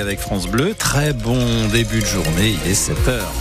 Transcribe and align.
Avec 0.00 0.18
France 0.18 0.48
Bleu, 0.48 0.74
très 0.76 1.12
bon 1.12 1.68
début 1.68 2.00
de 2.00 2.04
journée, 2.04 2.56
il 2.64 2.70
est 2.72 2.74
7 2.74 2.96
heures. 3.06 3.32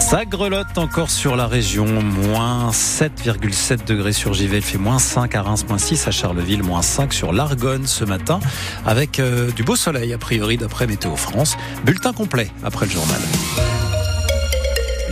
Ça 0.00 0.24
grelotte 0.24 0.76
encore 0.78 1.08
sur 1.08 1.36
la 1.36 1.46
région, 1.46 1.86
moins 1.86 2.70
7,7 2.72 3.86
degrés 3.86 4.12
sur 4.12 4.34
Givet, 4.34 4.56
il 4.56 4.62
fait 4.64 4.76
moins 4.76 4.98
5 4.98 5.36
à 5.36 5.42
Reims, 5.42 5.64
moins 5.68 5.78
6 5.78 6.08
à 6.08 6.10
Charleville, 6.10 6.64
moins 6.64 6.82
5 6.82 7.12
sur 7.12 7.32
l'Argonne 7.32 7.86
ce 7.86 8.04
matin, 8.04 8.40
avec 8.84 9.20
euh, 9.20 9.52
du 9.52 9.62
beau 9.62 9.76
soleil 9.76 10.12
a 10.12 10.18
priori 10.18 10.56
d'après 10.56 10.88
Météo 10.88 11.14
France. 11.14 11.56
Bulletin 11.84 12.12
complet 12.12 12.50
après 12.64 12.86
le 12.86 12.90
journal. 12.90 13.20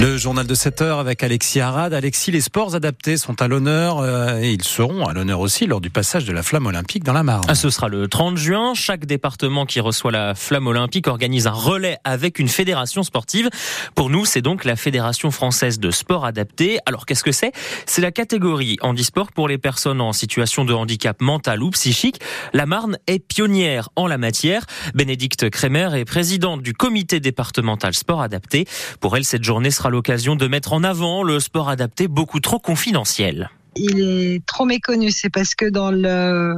Le 0.01 0.17
journal 0.17 0.47
de 0.47 0.55
7 0.55 0.81
heures 0.81 0.99
avec 0.99 1.23
Alexis 1.23 1.61
Arad. 1.61 1.93
Alexis, 1.93 2.31
les 2.31 2.41
sports 2.41 2.75
adaptés 2.75 3.19
sont 3.19 3.43
à 3.43 3.49
l'honneur 3.49 3.99
euh, 3.99 4.39
et 4.41 4.51
ils 4.51 4.65
seront 4.65 5.05
à 5.05 5.13
l'honneur 5.13 5.41
aussi 5.41 5.67
lors 5.67 5.83
du 5.83 5.91
passage 5.91 6.25
de 6.25 6.33
la 6.33 6.43
flamme 6.43 6.65
olympique 6.65 7.05
dans 7.05 7.13
la 7.13 7.23
Marne. 7.23 7.45
Ah, 7.49 7.55
ce 7.55 7.69
sera 7.69 7.89
le 7.89 8.09
30 8.09 8.39
juin. 8.39 8.73
Chaque 8.73 9.05
département 9.05 9.67
qui 9.67 9.79
reçoit 9.79 10.11
la 10.11 10.35
flamme 10.35 10.69
olympique 10.69 11.07
organise 11.07 11.47
un 11.47 11.51
relais 11.53 11.99
avec 12.05 12.39
une 12.39 12.49
fédération 12.49 13.03
sportive. 13.03 13.51
Pour 13.95 14.09
nous, 14.09 14.25
c'est 14.25 14.41
donc 14.41 14.65
la 14.65 14.75
Fédération 14.75 15.31
française 15.31 15.79
de 15.79 15.91
sport 15.91 16.25
adapté. 16.25 16.79
Alors 16.87 17.05
qu'est-ce 17.05 17.23
que 17.23 17.33
c'est? 17.33 17.53
C'est 17.85 18.01
la 18.01 18.11
catégorie 18.11 18.79
handisport 18.81 19.33
pour 19.33 19.49
les 19.49 19.59
personnes 19.59 20.01
en 20.01 20.15
situation 20.15 20.65
de 20.65 20.73
handicap 20.73 21.21
mental 21.21 21.63
ou 21.63 21.69
psychique. 21.73 22.23
La 22.55 22.65
Marne 22.65 22.97
est 23.07 23.19
pionnière 23.19 23.91
en 23.97 24.07
la 24.07 24.17
matière. 24.17 24.65
Bénédicte 24.95 25.51
Crémer 25.51 25.91
est 25.95 26.07
présidente 26.07 26.63
du 26.63 26.73
comité 26.73 27.21
départemental 27.21 27.93
sport 27.93 28.23
adapté. 28.23 28.67
Pour 29.01 29.19
elle, 29.19 29.27
cette 29.27 29.45
journée 29.45 29.71
sera 29.71 29.90
l'occasion 29.91 30.37
de 30.37 30.47
mettre 30.47 30.73
en 30.73 30.85
avant 30.85 31.23
le 31.23 31.41
sport 31.41 31.69
adapté 31.69 32.09
beaucoup 32.09 32.41
trop 32.41 32.59
confidentiel. 32.59 33.51
Il 33.77 34.01
est 34.01 34.45
trop 34.47 34.65
méconnu, 34.65 35.13
c'est 35.13 35.31
parce 35.31 35.55
que 35.55 35.65
dans 35.65 35.93
le, 35.93 36.55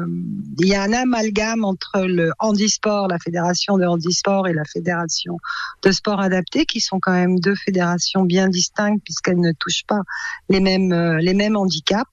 il 0.58 0.66
y 0.66 0.74
a 0.74 0.82
un 0.82 0.92
amalgame 0.94 1.62
entre 1.62 2.00
le 2.00 2.32
handisport, 2.38 3.06
la 3.06 3.18
fédération 3.18 3.76
de 3.76 3.84
handisport 3.84 4.48
et 4.48 4.54
la 4.54 4.64
fédération 4.64 5.36
de 5.82 5.92
sport 5.92 6.20
adapté, 6.20 6.64
qui 6.64 6.80
sont 6.80 7.00
quand 7.00 7.12
même 7.12 7.38
deux 7.38 7.54
fédérations 7.54 8.24
bien 8.24 8.48
distinctes 8.48 9.02
puisqu'elles 9.04 9.40
ne 9.40 9.52
touchent 9.52 9.84
pas 9.86 10.00
les 10.48 10.60
mêmes, 10.60 10.94
les 11.18 11.34
mêmes 11.34 11.56
handicaps. 11.56 12.10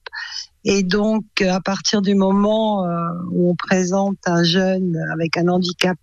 Et 0.64 0.82
donc, 0.82 1.24
à 1.40 1.60
partir 1.60 2.02
du 2.02 2.14
moment 2.14 2.84
euh, 2.84 2.90
où 3.30 3.50
on 3.50 3.54
présente 3.54 4.18
un 4.26 4.44
jeune 4.44 4.96
avec 5.12 5.38
un 5.38 5.48
handicap 5.48 5.96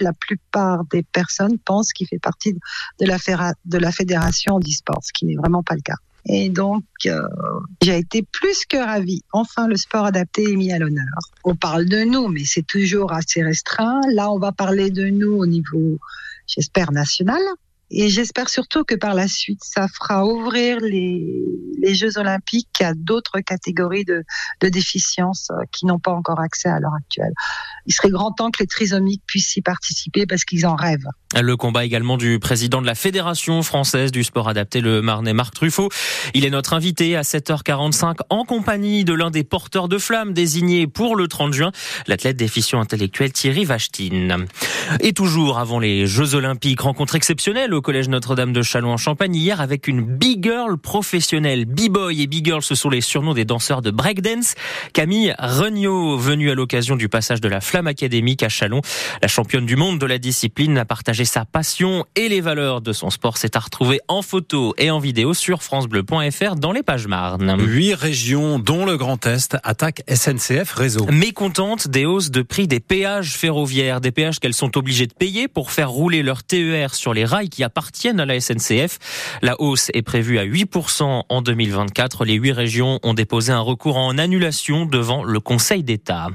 la 0.00 0.12
plupart 0.12 0.84
des 0.86 1.02
personnes 1.02 1.58
pensent 1.58 1.92
qu'il 1.92 2.06
fait 2.06 2.18
partie 2.18 2.54
de 3.00 3.06
la, 3.06 3.92
fédération 3.92 4.54
handisport, 4.54 5.00
ce 5.02 5.12
qui 5.12 5.26
n'est 5.26 5.36
vraiment 5.36 5.62
pas 5.62 5.74
le 5.74 5.82
cas. 5.82 5.96
Et 6.26 6.50
donc, 6.50 6.84
euh, 7.06 7.20
j'ai 7.82 7.98
été 7.98 8.22
plus 8.22 8.66
que 8.66 8.76
ravie. 8.76 9.22
Enfin, 9.32 9.66
le 9.66 9.76
sport 9.76 10.04
adapté 10.04 10.52
est 10.52 10.56
mis 10.56 10.70
à 10.70 10.78
l'honneur. 10.78 11.06
On 11.44 11.56
parle 11.56 11.86
de 11.86 12.04
nous, 12.04 12.28
mais 12.28 12.44
c'est 12.44 12.66
toujours 12.66 13.12
assez 13.12 13.42
restreint. 13.42 14.00
Là, 14.12 14.30
on 14.30 14.38
va 14.38 14.52
parler 14.52 14.90
de 14.90 15.06
nous 15.06 15.32
au 15.32 15.46
niveau, 15.46 15.98
j'espère, 16.46 16.92
national. 16.92 17.40
Et 17.90 18.08
j'espère 18.08 18.48
surtout 18.48 18.84
que 18.84 18.94
par 18.94 19.14
la 19.14 19.26
suite, 19.26 19.60
ça 19.62 19.86
fera 19.88 20.24
ouvrir 20.24 20.78
les, 20.80 21.94
Jeux 21.94 22.18
Olympiques 22.18 22.80
à 22.80 22.94
d'autres 22.94 23.40
catégories 23.40 24.04
de, 24.04 24.22
de 24.60 24.68
déficiences 24.68 25.48
euh, 25.50 25.64
qui 25.72 25.86
n'ont 25.86 25.98
pas 25.98 26.12
encore 26.12 26.38
accès 26.38 26.68
à 26.68 26.78
l'heure 26.78 26.94
actuelle. 26.94 27.32
Il 27.86 27.92
serait 27.92 28.10
grand 28.10 28.30
temps 28.30 28.50
que 28.50 28.62
les 28.62 28.66
trisomiques 28.66 29.22
puissent 29.26 29.56
y 29.56 29.62
participer 29.62 30.26
parce 30.26 30.44
qu'ils 30.44 30.66
en 30.66 30.76
rêvent. 30.76 31.08
Le 31.40 31.56
combat 31.56 31.84
également 31.84 32.16
du 32.16 32.38
président 32.38 32.80
de 32.80 32.86
la 32.86 32.94
Fédération 32.94 33.62
française 33.62 34.12
du 34.12 34.24
sport 34.24 34.48
adapté, 34.48 34.80
le 34.80 35.00
Marnais 35.00 35.32
Marc 35.32 35.54
Truffaut. 35.54 35.88
Il 36.34 36.44
est 36.44 36.50
notre 36.50 36.74
invité 36.74 37.16
à 37.16 37.22
7h45 37.22 38.16
en 38.30 38.44
compagnie 38.44 39.04
de 39.04 39.14
l'un 39.14 39.30
des 39.30 39.44
porteurs 39.44 39.88
de 39.88 39.98
flammes 39.98 40.32
désignés 40.32 40.86
pour 40.86 41.16
le 41.16 41.28
30 41.28 41.52
juin, 41.52 41.72
l'athlète 42.06 42.36
déficient 42.36 42.80
intellectuel 42.80 43.32
Thierry 43.32 43.64
Vachtine. 43.64 44.46
Et 45.00 45.12
toujours 45.12 45.58
avant 45.58 45.78
les 45.78 46.06
Jeux 46.06 46.34
Olympiques, 46.34 46.80
rencontre 46.80 47.14
exceptionnelle 47.14 47.72
au 47.80 47.82
Collège 47.82 48.10
Notre-Dame 48.10 48.52
de 48.52 48.60
Châlons 48.60 48.92
en 48.92 48.98
Champagne 48.98 49.34
hier 49.34 49.58
avec 49.58 49.88
une 49.88 50.02
big 50.02 50.44
girl 50.44 50.76
professionnelle. 50.76 51.64
B-boy 51.64 52.20
et 52.20 52.26
big 52.26 52.44
girl, 52.44 52.60
ce 52.60 52.74
sont 52.74 52.90
les 52.90 53.00
surnoms 53.00 53.32
des 53.32 53.46
danseurs 53.46 53.80
de 53.80 53.90
breakdance. 53.90 54.54
Camille 54.92 55.34
Regnault, 55.38 56.18
venue 56.18 56.50
à 56.50 56.54
l'occasion 56.54 56.94
du 56.94 57.08
passage 57.08 57.40
de 57.40 57.48
la 57.48 57.62
Flamme 57.62 57.86
académique 57.86 58.42
à 58.42 58.50
Châlons, 58.50 58.82
la 59.22 59.28
championne 59.28 59.64
du 59.64 59.76
monde 59.76 59.98
de 59.98 60.04
la 60.04 60.18
discipline, 60.18 60.76
a 60.76 60.84
partagé 60.84 61.24
sa 61.24 61.46
passion 61.46 62.04
et 62.16 62.28
les 62.28 62.42
valeurs 62.42 62.82
de 62.82 62.92
son 62.92 63.08
sport. 63.08 63.38
C'est 63.38 63.56
à 63.56 63.60
retrouver 63.60 64.00
en 64.08 64.20
photo 64.20 64.74
et 64.76 64.90
en 64.90 64.98
vidéo 64.98 65.32
sur 65.32 65.62
francebleu.fr 65.62 66.56
dans 66.56 66.72
les 66.72 66.82
pages 66.82 67.06
Marne. 67.06 67.56
Huit 67.62 67.94
régions, 67.94 68.58
dont 68.58 68.84
le 68.84 68.98
Grand 68.98 69.24
Est, 69.24 69.56
attaquent 69.64 70.02
SNCF 70.06 70.70
Réseau. 70.74 71.06
Mécontente 71.06 71.88
des 71.88 72.04
hausses 72.04 72.30
de 72.30 72.42
prix 72.42 72.68
des 72.68 72.80
péages 72.80 73.32
ferroviaires, 73.32 74.02
des 74.02 74.12
péages 74.12 74.38
qu'elles 74.38 74.52
sont 74.52 74.76
obligées 74.76 75.06
de 75.06 75.14
payer 75.14 75.48
pour 75.48 75.70
faire 75.70 75.88
rouler 75.88 76.22
leur 76.22 76.42
TER 76.42 76.94
sur 76.94 77.14
les 77.14 77.24
rails 77.24 77.48
qui 77.48 77.64
appartiennent 77.70 78.18
à 78.18 78.26
la 78.26 78.40
SNCF. 78.40 78.98
La 79.42 79.60
hausse 79.60 79.92
est 79.94 80.02
prévue 80.02 80.40
à 80.40 80.44
8% 80.44 81.22
en 81.28 81.42
2024. 81.42 82.24
Les 82.24 82.34
huit 82.34 82.50
régions 82.50 82.98
ont 83.04 83.14
déposé 83.14 83.52
un 83.52 83.60
recours 83.60 83.96
en 83.96 84.18
annulation 84.18 84.86
devant 84.86 85.22
le 85.22 85.38
Conseil 85.38 85.84
d'État. 85.84 86.30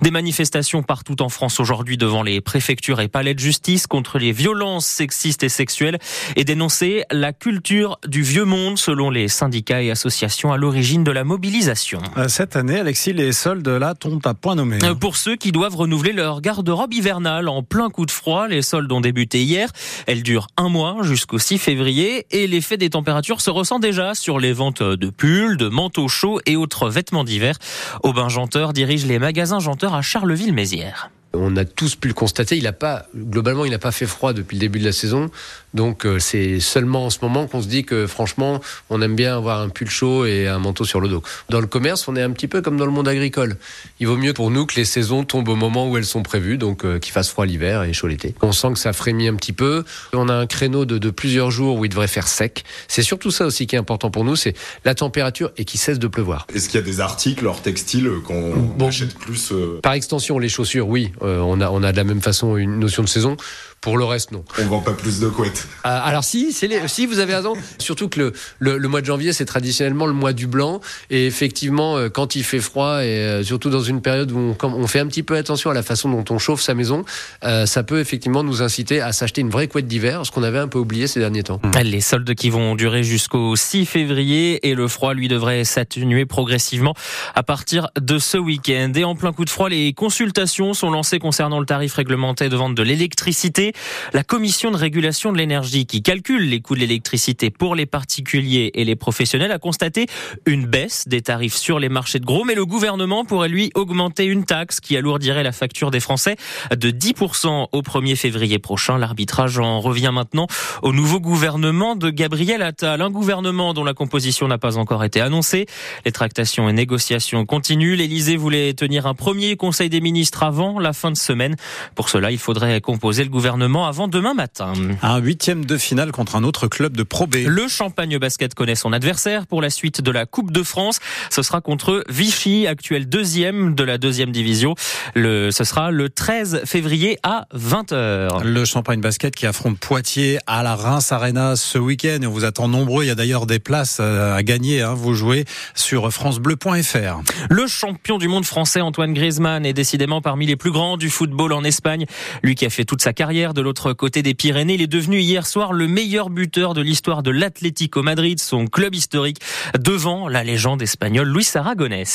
Des 0.00 0.10
manifestations 0.10 0.82
partout 0.82 1.20
en 1.20 1.28
France 1.28 1.60
aujourd'hui 1.60 1.98
devant 1.98 2.22
les 2.22 2.40
préfectures 2.40 3.02
et 3.02 3.08
palais 3.08 3.34
de 3.34 3.38
justice 3.38 3.86
contre 3.86 4.18
les 4.18 4.32
violences 4.32 4.86
sexistes 4.86 5.42
et 5.42 5.50
sexuelles 5.50 5.98
et 6.36 6.44
dénoncer 6.44 7.04
la 7.10 7.34
culture 7.34 7.98
du 8.06 8.22
vieux 8.22 8.46
monde 8.46 8.78
selon 8.78 9.10
les 9.10 9.28
syndicats 9.28 9.82
et 9.82 9.90
associations 9.90 10.52
à 10.52 10.56
l'origine 10.56 11.04
de 11.04 11.10
la 11.10 11.24
mobilisation. 11.24 12.00
Euh, 12.16 12.28
cette 12.28 12.56
année, 12.56 12.78
Alexis, 12.78 13.12
les 13.12 13.32
soldes 13.32 13.68
là 13.68 13.94
tombent 13.94 14.26
à 14.26 14.32
point 14.32 14.54
nommé. 14.54 14.78
Euh, 14.82 14.94
pour 14.94 15.16
ceux 15.16 15.36
qui 15.36 15.52
doivent 15.52 15.76
renouveler 15.76 16.12
leur 16.12 16.40
garde-robe 16.40 16.94
hivernale 16.94 17.48
en 17.48 17.62
plein 17.62 17.90
coup 17.90 18.06
de 18.06 18.10
froid, 18.10 18.48
les 18.48 18.62
soldes 18.62 18.90
ont 18.90 19.02
débuté 19.02 19.42
hier. 19.42 19.68
Elles 20.06 20.22
durent 20.22 20.46
un 20.56 20.70
mois 20.70 20.77
jusqu'au 21.02 21.38
6 21.38 21.58
février 21.58 22.26
et 22.30 22.46
l'effet 22.46 22.76
des 22.76 22.90
températures 22.90 23.40
se 23.40 23.50
ressent 23.50 23.78
déjà 23.78 24.14
sur 24.14 24.38
les 24.38 24.52
ventes 24.52 24.82
de 24.82 25.10
pulls, 25.10 25.56
de 25.56 25.68
manteaux 25.68 26.08
chauds 26.08 26.40
et 26.46 26.56
autres 26.56 26.88
vêtements 26.88 27.24
d'hiver. 27.24 27.56
Aubin 28.02 28.28
Janteur 28.28 28.72
dirige 28.72 29.06
les 29.06 29.18
magasins 29.18 29.58
Janteur 29.58 29.94
à 29.94 30.02
Charleville-Mézières. 30.02 31.10
On 31.34 31.56
a 31.56 31.64
tous 31.64 31.94
pu 31.94 32.08
le 32.08 32.14
constater, 32.14 32.56
il 32.56 32.66
a 32.66 32.72
pas 32.72 33.06
globalement 33.14 33.64
il 33.64 33.70
n'a 33.70 33.78
pas 33.78 33.92
fait 33.92 34.06
froid 34.06 34.32
depuis 34.32 34.56
le 34.56 34.60
début 34.60 34.78
de 34.78 34.84
la 34.84 34.92
saison. 34.92 35.30
Donc 35.74 36.06
euh, 36.06 36.18
c'est 36.18 36.60
seulement 36.60 37.06
en 37.06 37.10
ce 37.10 37.18
moment 37.22 37.46
qu'on 37.46 37.60
se 37.60 37.68
dit 37.68 37.84
que 37.84 38.06
franchement, 38.06 38.60
on 38.88 39.02
aime 39.02 39.14
bien 39.14 39.36
avoir 39.36 39.60
un 39.60 39.68
pull 39.68 39.90
chaud 39.90 40.24
et 40.24 40.48
un 40.48 40.58
manteau 40.58 40.84
sur 40.84 41.00
le 41.00 41.08
dos. 41.08 41.22
Dans 41.50 41.60
le 41.60 41.66
commerce, 41.66 42.08
on 42.08 42.16
est 42.16 42.22
un 42.22 42.30
petit 42.30 42.48
peu 42.48 42.62
comme 42.62 42.78
dans 42.78 42.86
le 42.86 42.92
monde 42.92 43.08
agricole. 43.08 43.56
Il 44.00 44.06
vaut 44.06 44.16
mieux 44.16 44.32
pour 44.32 44.50
nous 44.50 44.64
que 44.64 44.76
les 44.76 44.86
saisons 44.86 45.24
tombent 45.24 45.48
au 45.50 45.56
moment 45.56 45.88
où 45.88 45.96
elles 45.96 46.06
sont 46.06 46.22
prévues, 46.22 46.56
donc 46.56 46.84
euh, 46.84 46.98
qu'il 46.98 47.12
fasse 47.12 47.28
froid 47.28 47.44
l'hiver 47.44 47.82
et 47.82 47.92
chaud 47.92 48.08
l'été. 48.08 48.34
On 48.40 48.52
sent 48.52 48.72
que 48.72 48.78
ça 48.78 48.94
frémit 48.94 49.28
un 49.28 49.34
petit 49.34 49.52
peu. 49.52 49.84
On 50.14 50.28
a 50.28 50.34
un 50.34 50.46
créneau 50.46 50.86
de, 50.86 50.96
de 50.96 51.10
plusieurs 51.10 51.50
jours 51.50 51.78
où 51.78 51.84
il 51.84 51.88
devrait 51.90 52.08
faire 52.08 52.26
sec. 52.26 52.64
C'est 52.88 53.02
surtout 53.02 53.30
ça 53.30 53.44
aussi 53.44 53.66
qui 53.66 53.76
est 53.76 53.78
important 53.78 54.10
pour 54.10 54.24
nous, 54.24 54.36
c'est 54.36 54.54
la 54.84 54.94
température 54.94 55.50
et 55.58 55.64
qu'il 55.66 55.78
cesse 55.78 55.98
de 55.98 56.08
pleuvoir. 56.08 56.46
Est-ce 56.54 56.68
qu'il 56.68 56.80
y 56.80 56.82
a 56.82 56.86
des 56.86 57.00
articles 57.00 57.46
hors 57.46 57.60
textile 57.60 58.10
qu'on 58.26 58.56
bon, 58.56 58.88
achète 58.88 59.14
plus 59.14 59.52
euh... 59.52 59.80
Par 59.82 59.92
extension, 59.92 60.38
les 60.38 60.48
chaussures, 60.48 60.88
oui. 60.88 61.12
Euh, 61.22 61.40
on 61.40 61.60
a 61.60 61.70
on 61.70 61.82
a 61.82 61.92
de 61.92 61.96
la 61.96 62.04
même 62.04 62.22
façon 62.22 62.56
une 62.56 62.78
notion 62.78 63.02
de 63.02 63.08
saison. 63.08 63.36
Pour 63.80 63.96
le 63.96 64.04
reste, 64.04 64.32
non. 64.32 64.44
On 64.58 64.64
vend 64.64 64.80
pas 64.80 64.92
plus 64.92 65.20
de 65.20 65.28
couettes. 65.28 65.68
Euh, 65.86 66.00
alors 66.02 66.24
si, 66.24 66.54
les, 66.62 66.88
si 66.88 67.06
vous 67.06 67.18
avez 67.18 67.34
raison. 67.34 67.54
Surtout 67.78 68.08
que 68.08 68.18
le, 68.18 68.32
le, 68.58 68.78
le 68.78 68.88
mois 68.88 69.00
de 69.00 69.06
janvier, 69.06 69.32
c'est 69.32 69.44
traditionnellement 69.44 70.06
le 70.06 70.12
mois 70.12 70.32
du 70.32 70.46
blanc. 70.46 70.80
Et 71.10 71.26
effectivement, 71.26 71.96
euh, 71.96 72.08
quand 72.08 72.34
il 72.34 72.44
fait 72.44 72.60
froid, 72.60 73.04
et 73.04 73.06
euh, 73.08 73.42
surtout 73.42 73.70
dans 73.70 73.82
une 73.82 74.02
période 74.02 74.32
où 74.32 74.38
on, 74.38 74.66
on, 74.66 74.86
fait 74.86 75.00
un 75.00 75.06
petit 75.06 75.22
peu 75.22 75.36
attention 75.36 75.70
à 75.70 75.74
la 75.74 75.82
façon 75.82 76.10
dont 76.10 76.24
on 76.30 76.38
chauffe 76.38 76.60
sa 76.60 76.74
maison, 76.74 77.04
euh, 77.44 77.66
ça 77.66 77.82
peut 77.82 78.00
effectivement 78.00 78.42
nous 78.42 78.62
inciter 78.62 79.00
à 79.00 79.12
s'acheter 79.12 79.40
une 79.40 79.50
vraie 79.50 79.68
couette 79.68 79.86
d'hiver, 79.86 80.24
ce 80.24 80.30
qu'on 80.30 80.42
avait 80.42 80.58
un 80.58 80.68
peu 80.68 80.78
oublié 80.78 81.06
ces 81.06 81.20
derniers 81.20 81.42
temps. 81.42 81.60
Les 81.82 82.00
soldes 82.00 82.34
qui 82.34 82.50
vont 82.50 82.74
durer 82.74 83.02
jusqu'au 83.02 83.54
6 83.56 83.86
février 83.86 84.68
et 84.68 84.74
le 84.74 84.88
froid, 84.88 85.14
lui, 85.14 85.28
devrait 85.28 85.64
s'atténuer 85.64 86.26
progressivement 86.26 86.94
à 87.34 87.42
partir 87.42 87.88
de 88.00 88.18
ce 88.18 88.36
week-end. 88.36 88.92
Et 88.94 89.04
en 89.04 89.14
plein 89.14 89.32
coup 89.32 89.44
de 89.44 89.50
froid, 89.50 89.68
les 89.68 89.92
consultations 89.92 90.74
sont 90.74 90.90
lancées 90.90 91.18
concernant 91.18 91.60
le 91.60 91.66
tarif 91.66 91.94
réglementé 91.94 92.48
de 92.48 92.56
vente 92.56 92.74
de 92.74 92.82
l'électricité. 92.82 93.67
La 94.12 94.24
commission 94.24 94.70
de 94.70 94.76
régulation 94.76 95.32
de 95.32 95.38
l'énergie 95.38 95.86
qui 95.86 96.02
calcule 96.02 96.48
les 96.48 96.60
coûts 96.60 96.74
de 96.74 96.80
l'électricité 96.80 97.50
pour 97.50 97.74
les 97.74 97.86
particuliers 97.86 98.70
et 98.74 98.84
les 98.84 98.96
professionnels 98.96 99.52
a 99.52 99.58
constaté 99.58 100.06
une 100.46 100.66
baisse 100.66 101.08
des 101.08 101.22
tarifs 101.22 101.56
sur 101.56 101.78
les 101.78 101.88
marchés 101.88 102.18
de 102.18 102.24
gros, 102.24 102.44
mais 102.44 102.54
le 102.54 102.64
gouvernement 102.64 103.24
pourrait 103.24 103.48
lui 103.48 103.70
augmenter 103.74 104.24
une 104.24 104.44
taxe 104.44 104.80
qui 104.80 104.96
alourdirait 104.96 105.42
la 105.42 105.52
facture 105.52 105.90
des 105.90 106.00
Français 106.00 106.36
de 106.74 106.90
10% 106.90 107.68
au 107.72 107.82
1er 107.82 108.16
février 108.16 108.58
prochain. 108.58 108.98
L'arbitrage 108.98 109.58
en 109.58 109.80
revient 109.80 110.10
maintenant 110.12 110.46
au 110.82 110.92
nouveau 110.92 111.20
gouvernement 111.20 111.96
de 111.96 112.10
Gabriel 112.10 112.62
Attal, 112.62 113.02
un 113.02 113.10
gouvernement 113.10 113.74
dont 113.74 113.84
la 113.84 113.94
composition 113.94 114.48
n'a 114.48 114.58
pas 114.58 114.76
encore 114.76 115.04
été 115.04 115.20
annoncée. 115.20 115.66
Les 116.04 116.12
tractations 116.12 116.68
et 116.68 116.72
négociations 116.72 117.44
continuent. 117.44 117.96
L'Élysée 117.96 118.36
voulait 118.36 118.72
tenir 118.74 119.06
un 119.06 119.14
premier 119.14 119.56
conseil 119.56 119.90
des 119.90 120.00
ministres 120.00 120.42
avant 120.42 120.78
la 120.78 120.92
fin 120.92 121.10
de 121.10 121.16
semaine. 121.16 121.56
Pour 121.94 122.08
cela, 122.08 122.30
il 122.30 122.38
faudrait 122.38 122.80
composer 122.80 123.24
le 123.24 123.30
gouvernement 123.30 123.57
gouvernement 123.58 123.88
avant 123.88 124.06
demain 124.06 124.34
matin. 124.34 124.72
Un 125.02 125.18
huitième 125.18 125.64
de 125.64 125.76
finale 125.76 126.12
contre 126.12 126.36
un 126.36 126.44
autre 126.44 126.68
club 126.68 126.96
de 126.96 127.02
Pro 127.02 127.26
B. 127.26 127.38
Le 127.44 127.66
Champagne 127.66 128.16
Basket 128.16 128.54
connaît 128.54 128.76
son 128.76 128.92
adversaire 128.92 129.48
pour 129.48 129.60
la 129.60 129.68
suite 129.68 130.00
de 130.00 130.12
la 130.12 130.26
Coupe 130.26 130.52
de 130.52 130.62
France. 130.62 131.00
Ce 131.28 131.42
sera 131.42 131.60
contre 131.60 132.04
Vichy, 132.08 132.68
actuel 132.68 133.08
deuxième 133.08 133.74
de 133.74 133.82
la 133.82 133.98
deuxième 133.98 134.30
division. 134.30 134.76
Le, 135.16 135.50
ce 135.50 135.64
sera 135.64 135.90
le 135.90 136.08
13 136.08 136.62
février 136.66 137.18
à 137.24 137.46
20h. 137.52 138.44
Le 138.44 138.64
Champagne 138.64 139.00
Basket 139.00 139.34
qui 139.34 139.44
affronte 139.44 139.80
Poitiers 139.80 140.38
à 140.46 140.62
la 140.62 140.76
Reims 140.76 141.10
Arena 141.10 141.56
ce 141.56 141.78
week-end. 141.78 142.20
On 142.22 142.30
vous 142.30 142.44
attend 142.44 142.68
nombreux. 142.68 143.02
Il 143.02 143.08
y 143.08 143.10
a 143.10 143.16
d'ailleurs 143.16 143.46
des 143.46 143.58
places 143.58 143.98
euh, 144.00 144.36
à 144.36 144.44
gagner. 144.44 144.82
Hein. 144.82 144.94
Vous 144.94 145.14
jouez 145.14 145.46
sur 145.74 146.12
francebleu.fr. 146.12 147.22
Le 147.50 147.66
champion 147.66 148.18
du 148.18 148.28
monde 148.28 148.44
français 148.44 148.82
Antoine 148.82 149.14
Griezmann 149.14 149.66
est 149.66 149.72
décidément 149.72 150.20
parmi 150.20 150.46
les 150.46 150.56
plus 150.56 150.70
grands 150.70 150.96
du 150.96 151.10
football 151.10 151.52
en 151.52 151.64
Espagne. 151.64 152.06
Lui 152.44 152.54
qui 152.54 152.64
a 152.64 152.70
fait 152.70 152.84
toute 152.84 153.02
sa 153.02 153.12
carrière 153.12 153.47
de 153.54 153.60
l'autre 153.60 153.92
côté 153.92 154.22
des 154.22 154.34
Pyrénées, 154.34 154.74
il 154.74 154.82
est 154.82 154.86
devenu 154.86 155.20
hier 155.20 155.46
soir 155.46 155.72
le 155.72 155.88
meilleur 155.88 156.30
buteur 156.30 156.74
de 156.74 156.80
l'histoire 156.80 157.22
de 157.22 157.30
l'Atlético 157.30 158.02
Madrid, 158.02 158.40
son 158.40 158.66
club 158.66 158.94
historique, 158.94 159.38
devant 159.78 160.28
la 160.28 160.44
légende 160.44 160.82
espagnole 160.82 161.28
Luis 161.28 161.48
Aragonès. 161.54 162.08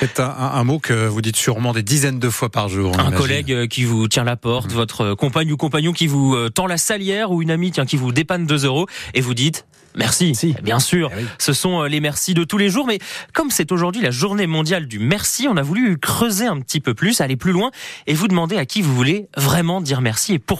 C'est 0.00 0.20
un, 0.20 0.30
un, 0.30 0.64
mot 0.64 0.78
que 0.78 1.06
vous 1.06 1.20
dites 1.20 1.36
sûrement 1.36 1.72
des 1.72 1.82
dizaines 1.82 2.18
de 2.18 2.30
fois 2.30 2.50
par 2.50 2.68
jour. 2.68 2.98
Un 2.98 3.12
collègue 3.12 3.52
euh, 3.52 3.66
qui 3.66 3.84
vous 3.84 4.08
tient 4.08 4.24
la 4.24 4.36
porte, 4.36 4.72
mmh. 4.72 4.74
votre 4.74 5.14
compagne 5.14 5.52
ou 5.52 5.56
compagnon 5.56 5.92
qui 5.92 6.06
vous 6.06 6.34
euh, 6.34 6.48
tend 6.48 6.66
la 6.66 6.78
salière 6.78 7.30
ou 7.30 7.42
une 7.42 7.50
amie 7.50 7.70
tiens, 7.70 7.86
qui 7.86 7.96
vous 7.96 8.12
dépanne 8.12 8.46
2 8.46 8.64
euros 8.64 8.86
et 9.14 9.20
vous 9.20 9.34
dites 9.34 9.66
Merci, 9.96 10.34
si. 10.34 10.54
bien 10.62 10.80
sûr. 10.80 11.10
Eh 11.18 11.24
Ce 11.38 11.52
sont 11.52 11.82
euh, 11.82 11.88
les 11.88 12.00
merci 12.00 12.34
de 12.34 12.44
tous 12.44 12.58
les 12.58 12.70
jours, 12.70 12.86
mais 12.86 12.98
comme 13.34 13.50
c'est 13.50 13.72
aujourd'hui 13.72 14.00
la 14.00 14.10
journée 14.10 14.46
mondiale 14.46 14.86
du 14.86 14.98
merci, 14.98 15.46
on 15.48 15.56
a 15.56 15.62
voulu 15.62 15.98
creuser 15.98 16.46
un 16.46 16.60
petit 16.60 16.80
peu 16.80 16.94
plus, 16.94 17.20
aller 17.20 17.36
plus 17.36 17.52
loin 17.52 17.70
et 18.06 18.14
vous 18.14 18.28
demander 18.28 18.56
à 18.56 18.64
qui 18.64 18.82
vous 18.82 18.94
voulez 18.94 19.28
vraiment 19.36 19.80
dire 19.80 20.00
merci 20.00 20.34
et 20.34 20.38
pourquoi. 20.38 20.51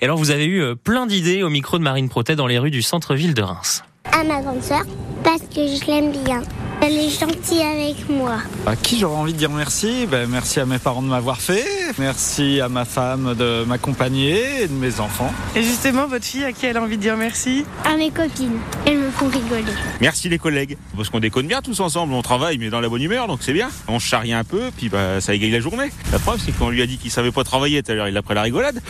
Et 0.00 0.04
alors 0.04 0.18
vous 0.18 0.30
avez 0.30 0.46
eu 0.46 0.76
plein 0.76 1.06
d'idées 1.06 1.42
au 1.42 1.50
micro 1.50 1.78
de 1.78 1.82
Marine 1.82 2.08
Protet 2.08 2.36
dans 2.36 2.46
les 2.46 2.58
rues 2.58 2.70
du 2.70 2.82
centre-ville 2.82 3.34
de 3.34 3.42
Reims. 3.42 3.82
À 4.12 4.24
ma 4.24 4.40
grande 4.40 4.62
sœur, 4.62 4.82
parce 5.24 5.42
que 5.42 5.66
je 5.66 5.86
l'aime 5.86 6.12
bien. 6.24 6.42
Elle 6.82 6.98
est 6.98 7.08
gentille 7.08 7.62
avec 7.62 8.08
moi. 8.08 8.36
À 8.66 8.76
qui 8.76 8.98
j'aurais 8.98 9.16
envie 9.16 9.32
de 9.32 9.38
dire 9.38 9.50
merci? 9.50 10.06
Ben, 10.06 10.28
Merci 10.28 10.60
à 10.60 10.66
mes 10.66 10.78
parents 10.78 11.02
de 11.02 11.08
m'avoir 11.08 11.40
fait. 11.40 11.64
Merci 11.98 12.60
à 12.60 12.68
ma 12.68 12.84
femme 12.84 13.34
de 13.34 13.64
m'accompagner 13.64 14.62
et 14.62 14.68
de 14.68 14.72
mes 14.74 15.00
enfants. 15.00 15.32
Et 15.54 15.62
justement, 15.62 16.06
votre 16.06 16.24
fille, 16.24 16.44
à 16.44 16.52
qui 16.52 16.66
elle 16.66 16.76
a 16.76 16.82
envie 16.82 16.96
de 16.96 17.02
dire 17.02 17.16
merci? 17.16 17.64
À 17.84 17.96
mes 17.96 18.10
copines. 18.10 18.58
Elles 18.86 18.98
me 18.98 19.10
font 19.10 19.28
rigoler. 19.28 19.72
Merci 20.00 20.28
les 20.28 20.38
collègues. 20.38 20.76
Parce 20.96 21.08
qu'on 21.08 21.20
déconne 21.20 21.46
bien 21.46 21.62
tous 21.62 21.80
ensemble. 21.80 22.12
On 22.12 22.22
travaille, 22.22 22.58
mais 22.58 22.68
dans 22.68 22.80
la 22.80 22.88
bonne 22.88 23.02
humeur, 23.02 23.26
donc 23.26 23.38
c'est 23.42 23.54
bien. 23.54 23.68
On 23.88 23.98
charrie 23.98 24.32
un 24.34 24.44
peu, 24.44 24.70
puis 24.76 24.88
bah, 24.88 25.20
ça 25.20 25.34
égaye 25.34 25.50
la 25.50 25.60
journée. 25.60 25.90
La 26.12 26.18
preuve, 26.18 26.40
c'est 26.44 26.52
qu'on 26.52 26.68
lui 26.68 26.82
a 26.82 26.86
dit 26.86 26.98
qu'il 26.98 27.10
savait 27.10 27.32
pas 27.32 27.42
travailler 27.42 27.82
tout 27.82 27.92
à 27.92 27.94
l'heure. 27.94 28.08
Il 28.08 28.16
a 28.16 28.22
pris 28.22 28.34
la 28.34 28.42
rigolade. 28.42 28.80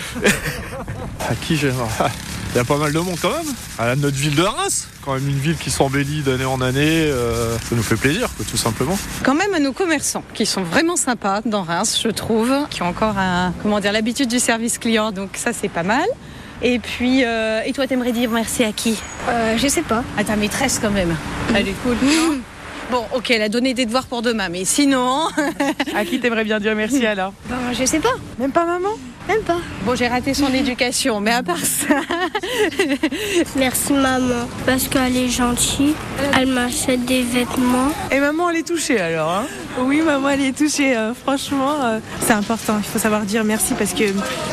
à 1.28 1.34
qui 1.34 1.56
j'ai 1.56 1.70
il 2.56 2.60
y 2.60 2.62
a 2.62 2.64
pas 2.64 2.78
mal 2.78 2.90
de 2.90 2.98
monde 2.98 3.18
quand 3.20 3.28
même. 3.28 3.54
À 3.78 3.94
notre 3.96 4.16
ville 4.16 4.34
de 4.34 4.40
Reims, 4.40 4.88
quand 5.04 5.12
même 5.12 5.28
une 5.28 5.38
ville 5.38 5.58
qui 5.58 5.70
s'embellit 5.70 6.22
d'année 6.22 6.46
en 6.46 6.62
année, 6.62 7.02
euh, 7.02 7.54
ça 7.58 7.76
nous 7.76 7.82
fait 7.82 7.96
plaisir, 7.96 8.30
tout 8.50 8.56
simplement. 8.56 8.98
Quand 9.22 9.34
même 9.34 9.52
à 9.52 9.58
nos 9.58 9.74
commerçants, 9.74 10.24
qui 10.32 10.46
sont 10.46 10.62
vraiment 10.62 10.96
sympas 10.96 11.42
dans 11.44 11.62
Reims, 11.62 12.00
je 12.02 12.08
trouve, 12.08 12.50
qui 12.70 12.80
ont 12.82 12.88
encore 12.88 13.18
un, 13.18 13.52
comment 13.62 13.78
dire, 13.78 13.92
l'habitude 13.92 14.30
du 14.30 14.38
service 14.38 14.78
client, 14.78 15.12
donc 15.12 15.32
ça 15.34 15.52
c'est 15.52 15.68
pas 15.68 15.82
mal. 15.82 16.06
Et 16.62 16.78
puis, 16.78 17.24
euh, 17.24 17.60
et 17.66 17.74
toi, 17.74 17.86
t'aimerais 17.86 18.12
dire 18.12 18.30
merci 18.30 18.64
à 18.64 18.72
qui? 18.72 18.96
Euh, 19.28 19.58
Je 19.58 19.68
sais 19.68 19.82
pas. 19.82 20.02
À 20.16 20.24
ta 20.24 20.36
maîtresse 20.36 20.78
quand 20.80 20.90
même. 20.90 21.14
Elle 21.54 21.68
est 21.68 21.76
cool. 21.82 21.96
Mmh. 21.96 22.40
Bon, 22.90 23.04
ok, 23.16 23.32
elle 23.32 23.42
a 23.42 23.48
donné 23.48 23.74
des 23.74 23.84
devoirs 23.84 24.06
pour 24.06 24.22
demain, 24.22 24.48
mais 24.48 24.64
sinon. 24.64 25.26
à 25.96 26.04
qui 26.04 26.20
t'aimerais 26.20 26.44
bien 26.44 26.60
dire 26.60 26.74
merci 26.76 27.04
alors? 27.06 27.32
Ben, 27.50 27.56
je 27.78 27.84
sais 27.84 27.98
pas. 27.98 28.14
Même 28.38 28.52
pas 28.52 28.64
maman? 28.64 28.90
Même 29.28 29.42
pas. 29.42 29.58
Bon, 29.84 29.94
j'ai 29.94 30.08
raté 30.08 30.34
son 30.34 30.52
éducation, 30.52 31.20
mais 31.20 31.32
à 31.32 31.42
part 31.42 31.58
ça. 31.58 32.00
merci 33.56 33.92
maman, 33.92 34.48
parce 34.64 34.88
qu'elle 34.88 35.16
est 35.16 35.28
gentille. 35.28 35.94
Elle 36.38 36.48
m'achète 36.48 37.04
des 37.04 37.22
vêtements. 37.22 37.90
Et 38.10 38.20
maman, 38.20 38.50
elle 38.50 38.56
est 38.56 38.66
touchée 38.66 39.00
alors, 39.00 39.30
hein? 39.30 39.46
Oui, 39.78 40.00
maman, 40.00 40.30
elle 40.30 40.40
est 40.42 40.56
touchée. 40.56 40.96
Euh, 40.96 41.12
franchement, 41.14 41.74
euh, 41.82 41.98
c'est 42.20 42.32
important. 42.32 42.78
Il 42.78 42.84
faut 42.84 42.98
savoir 42.98 43.22
dire 43.22 43.44
merci 43.44 43.74
parce 43.74 43.92
que 43.92 44.04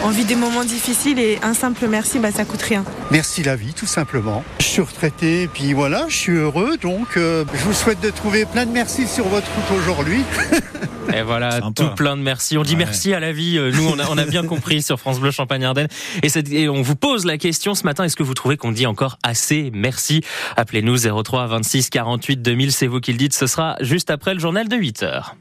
on 0.04 0.10
vit 0.10 0.26
des 0.26 0.36
moments 0.36 0.66
difficiles 0.66 1.20
et 1.20 1.40
un 1.44 1.54
simple 1.54 1.88
merci, 1.88 2.20
bah, 2.20 2.32
ça 2.32 2.44
coûte 2.46 2.62
rien. 2.62 2.84
Merci 3.12 3.44
la 3.44 3.56
vie, 3.56 3.74
tout 3.74 3.86
simplement. 3.86 4.44
Je 4.60 4.66
suis 4.66 4.82
retraité, 4.82 5.48
puis 5.54 5.74
voilà, 5.74 6.06
je 6.10 6.16
suis 6.16 6.34
heureux, 6.34 6.78
donc 6.78 7.18
euh, 7.18 7.46
je 7.54 7.64
vous 7.64 7.74
souhaite 7.74 8.02
de 8.02 8.10
trouver 8.10 8.46
plein 8.46 8.66
de 8.66 8.72
merci 8.72 9.08
sur 9.08 9.28
votre 9.28 9.48
route 9.48 9.80
aujourd'hui. 9.80 10.24
Et 11.12 11.22
voilà, 11.22 11.60
tout 11.76 11.90
plein 11.96 12.18
de 12.18 12.22
merci. 12.22 12.58
On 12.58 12.64
dit 12.64 12.76
merci 12.76 13.14
à 13.14 13.20
la 13.20 13.32
vie. 13.32 13.58
Euh, 13.58 13.72
nous, 13.72 13.88
on 13.88 14.00
a, 14.00 14.10
on 14.10 14.18
a 14.18 14.26
bien 14.26 14.44
compris 14.46 14.82
sur 14.82 15.00
France 15.00 15.20
Bleu 15.20 15.32
Champagne-Ardenne. 15.32 15.88
Et, 16.22 16.30
et, 16.52 16.70
on 16.70 16.82
vous 16.82 16.96
pose 16.96 17.26
la 17.26 17.38
question 17.38 17.76
ce 17.76 17.84
matin. 17.84 18.04
Est-ce 18.04 18.16
que 18.16 18.24
vous 18.24 18.34
trouvez 18.34 18.58
qu'on 18.58 18.72
dit 18.72 18.86
encore 18.86 19.18
assez 19.24 19.72
merci? 19.74 20.22
Appelez-nous 20.56 21.24
03 21.24 21.48
26 21.48 21.90
48 21.90 22.42
2000. 22.42 22.72
C'est 22.72 22.88
vous 22.88 23.00
qui 23.00 23.12
le 23.12 23.18
dites. 23.18 23.34
Ce 23.34 23.48
sera 23.48 23.76
juste 23.82 24.10
après 24.10 24.34
le 24.34 24.40
journal 24.40 24.68
de 24.68 24.76
8 24.76 25.04
heures. 25.04 25.36